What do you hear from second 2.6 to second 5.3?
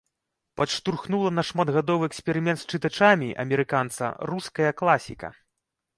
з чытачамі амерыканца руская класіка.